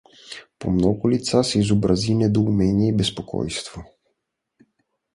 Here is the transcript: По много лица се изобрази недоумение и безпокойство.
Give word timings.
По 0.59 0.71
много 0.71 1.09
лица 1.09 1.43
се 1.43 1.59
изобрази 1.59 2.15
недоумение 2.15 2.89
и 2.89 2.95
безпокойство. 2.97 3.83